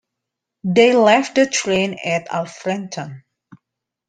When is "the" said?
1.35-1.45